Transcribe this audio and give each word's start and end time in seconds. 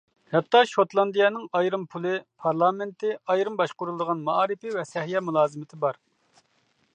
ھەتتا 0.35 0.59
شوتلاندىيەنىڭ 0.69 1.43
ئايرىم 1.59 1.83
پۇلى، 1.91 2.13
پارلامېنتى، 2.45 3.11
ئايرىم 3.35 3.59
باشقۇرۇلىدىغان 3.61 4.25
مائارىپى 4.31 4.73
ۋە 4.79 4.87
سەھىيە 4.95 5.23
مۇلازىمىتى 5.29 5.81
بار. 5.87 6.01